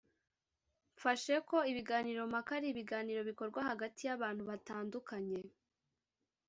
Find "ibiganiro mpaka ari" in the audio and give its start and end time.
1.71-2.67